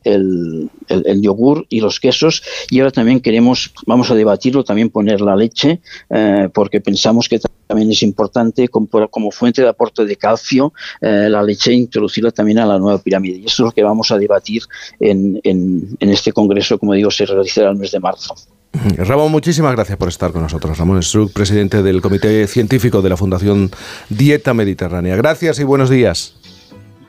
yogur 1.21 1.67
y 1.69 1.81
los 1.81 2.01
quesos. 2.01 2.43
Y 2.71 2.81
ahora 2.81 2.91
también 2.91 3.21
queremos, 3.21 3.73
vamos 3.87 4.11
a 4.11 4.15
debatirlo, 4.15 4.65
también 4.65 4.91
poner 4.91 5.21
la 5.21 5.37
leche, 5.37 5.81
eh, 6.09 6.49
porque 6.53 6.81
pensamos 6.81 7.29
que 7.29 7.41
también 7.67 7.91
es 7.91 8.03
importante 8.03 8.69
como, 8.69 8.89
como 9.09 9.31
fuente 9.31 9.63
de 9.63 9.69
aporte 9.69 10.05
de 10.05 10.17
calcio, 10.17 10.73
eh, 11.01 11.29
la 11.31 11.43
leche 11.43 11.73
introducirla 11.73 12.31
también 12.31 12.59
a 12.59 12.67
la 12.67 12.79
nueva 12.79 12.99
pirámide. 12.99 13.39
Y 13.39 13.47
eso 13.47 13.63
es 13.63 13.67
lo 13.67 13.73
que 13.73 13.83
vamos 13.83 14.11
a 14.11 14.19
debatir 14.19 14.63
en, 14.99 15.41
en, 15.45 15.97
este 16.01 16.33
congreso, 16.33 16.79
como 16.79 16.95
digo, 16.95 17.11
se 17.11 17.27
realizará 17.27 17.71
el 17.71 17.77
mes 17.77 17.93
de 17.93 18.01
marzo. 18.01 18.35
Ramón, 18.73 19.33
muchísimas 19.33 19.73
gracias 19.73 19.99
por 19.99 20.09
estar 20.09 20.33
con 20.33 20.43
nosotros. 20.43 20.79
Ramón 20.79 21.03
Struck, 21.03 21.33
presidente 21.33 21.83
del 21.83 22.01
Comité 22.01 22.47
Científico 22.47 23.03
de 23.03 23.09
la 23.09 23.17
Fundación 23.17 23.71
Dieta 24.09 24.55
Mediterránea. 24.55 25.17
Gracias 25.17 25.59
y 25.59 25.65
buenos 25.65 25.91
días. 25.91 26.35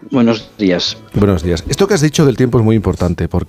Buenos 0.09 0.49
días. 0.57 0.97
Buenos 1.13 1.43
días. 1.43 1.63
Esto 1.69 1.87
que 1.87 1.93
has 1.93 2.01
dicho 2.01 2.25
del 2.25 2.35
tiempo 2.35 2.57
es 2.57 2.65
muy 2.65 2.75
importante 2.75 3.29
porque 3.29 3.39